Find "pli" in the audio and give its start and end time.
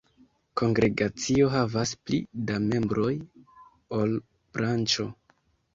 2.07-2.19